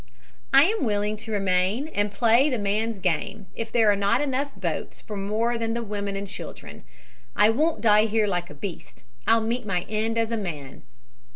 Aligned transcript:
I 0.51 0.63
am 0.63 0.83
willing 0.83 1.15
to 1.17 1.31
remain 1.31 1.87
and 1.89 2.11
play 2.11 2.49
the 2.49 2.57
man's 2.57 2.97
game, 2.97 3.45
if 3.53 3.71
there 3.71 3.91
are 3.91 3.95
not 3.95 4.19
enough 4.19 4.49
boats 4.55 4.99
for 4.99 5.15
more 5.15 5.59
than 5.59 5.75
the 5.75 5.83
women 5.83 6.15
and 6.15 6.27
children. 6.27 6.83
I 7.35 7.51
won't 7.51 7.81
die 7.81 8.07
here 8.07 8.25
like 8.25 8.49
a 8.49 8.55
beast. 8.55 9.03
I'll 9.27 9.41
meet 9.41 9.63
my 9.63 9.81
end 9.83 10.17
as 10.17 10.31
man.' 10.31 10.81